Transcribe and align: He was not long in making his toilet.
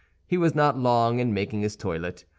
He 0.25 0.35
was 0.35 0.55
not 0.55 0.79
long 0.79 1.19
in 1.19 1.31
making 1.31 1.61
his 1.61 1.75
toilet. 1.75 2.25